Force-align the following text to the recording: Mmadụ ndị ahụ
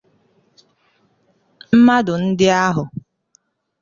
Mmadụ 1.77 2.13
ndị 2.23 2.47
ahụ 2.65 2.83